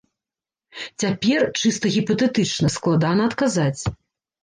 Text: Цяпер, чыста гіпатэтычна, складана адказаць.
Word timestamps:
Цяпер, 1.03 1.45
чыста 1.61 1.85
гіпатэтычна, 1.99 2.75
складана 2.81 3.21
адказаць. 3.33 3.81